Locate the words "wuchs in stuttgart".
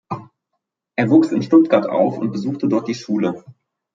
1.11-1.85